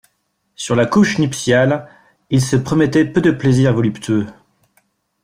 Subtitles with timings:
[0.55, 1.87] Sur la couche nuptiale,
[2.31, 4.25] il se promettait peu de plaisir voluptueux.